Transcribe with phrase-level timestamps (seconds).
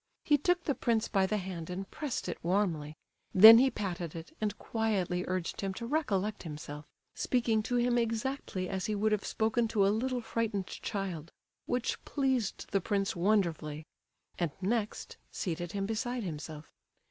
[0.23, 2.95] He took the prince by the hand and pressed it warmly;
[3.35, 8.87] then he patted it, and quietly urged him to recollect himself—speaking to him exactly as
[8.87, 11.31] he would have spoken to a little frightened child,
[11.67, 13.85] which pleased the prince wonderfully;
[14.39, 16.71] and next seated him beside himself.